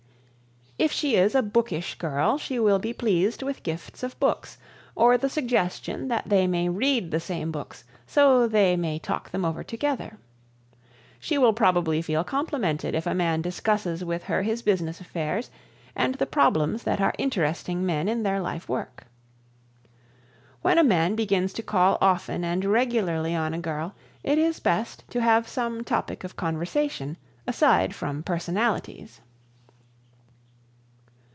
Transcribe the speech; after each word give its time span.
If 0.79 0.91
she 0.91 1.15
is 1.15 1.35
a 1.35 1.43
bookish 1.43 1.93
girl 1.99 2.39
she 2.39 2.57
will 2.59 2.79
be 2.79 2.91
pleased 2.91 3.43
with 3.43 3.61
gifts 3.61 4.01
of 4.01 4.19
books 4.19 4.57
or 4.95 5.15
the 5.15 5.29
suggestion 5.29 6.07
that 6.07 6.27
they 6.27 6.47
may 6.47 6.69
read 6.69 7.11
the 7.11 7.19
same 7.19 7.51
books 7.51 7.83
so 8.07 8.47
they 8.47 8.75
may 8.75 8.97
talk 8.97 9.29
them 9.29 9.45
over 9.45 9.63
together. 9.63 10.17
She 11.19 11.37
will 11.37 11.53
probably 11.53 12.01
feel 12.01 12.23
complimented 12.23 12.95
if 12.95 13.05
a 13.05 13.13
man 13.13 13.43
discusses 13.43 14.03
with 14.03 14.23
her 14.23 14.41
his 14.41 14.63
business 14.63 14.99
affairs 14.99 15.51
and 15.95 16.15
the 16.15 16.25
problems 16.25 16.81
that 16.81 16.99
are 16.99 17.13
interesting 17.19 17.85
men 17.85 18.09
in 18.09 18.23
their 18.23 18.39
life 18.39 18.67
work. 18.67 19.05
When 20.63 20.79
a 20.79 20.83
man 20.83 21.13
begins 21.13 21.53
to 21.53 21.61
call 21.61 21.99
often 22.01 22.43
and 22.43 22.65
regularly 22.65 23.35
on 23.35 23.53
a 23.53 23.59
girl 23.59 23.93
it 24.23 24.39
is 24.39 24.59
best 24.59 25.03
to 25.11 25.21
have 25.21 25.47
some 25.47 25.83
topic 25.83 26.23
of 26.23 26.35
conversation 26.35 27.17
aside 27.45 27.93
from 27.93 28.23
personalities. 28.23 29.21